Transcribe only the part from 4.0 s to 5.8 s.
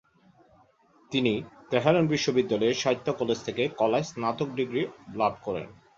স্নাতক ডিগ্রি লাভ করেন।